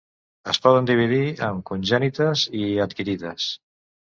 [0.53, 3.53] Es poden dividir en congènites i adquirides.